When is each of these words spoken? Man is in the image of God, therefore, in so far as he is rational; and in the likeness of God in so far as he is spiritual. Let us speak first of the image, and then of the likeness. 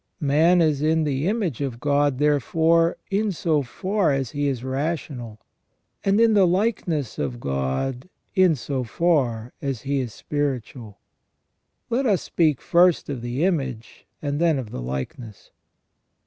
Man 0.19 0.63
is 0.63 0.81
in 0.81 1.03
the 1.03 1.27
image 1.27 1.61
of 1.61 1.79
God, 1.79 2.17
therefore, 2.17 2.97
in 3.11 3.31
so 3.31 3.61
far 3.61 4.11
as 4.11 4.31
he 4.31 4.47
is 4.47 4.63
rational; 4.63 5.39
and 6.03 6.19
in 6.19 6.33
the 6.33 6.47
likeness 6.47 7.19
of 7.19 7.39
God 7.39 8.09
in 8.33 8.55
so 8.55 8.83
far 8.83 9.53
as 9.61 9.83
he 9.83 9.99
is 9.99 10.11
spiritual. 10.11 10.97
Let 11.91 12.07
us 12.07 12.23
speak 12.23 12.61
first 12.61 13.09
of 13.09 13.21
the 13.21 13.43
image, 13.43 14.07
and 14.23 14.39
then 14.41 14.57
of 14.57 14.71
the 14.71 14.81
likeness. 14.81 15.51